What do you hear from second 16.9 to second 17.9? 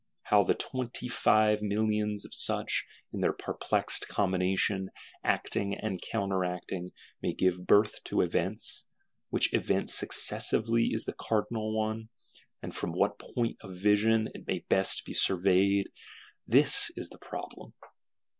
is a problem.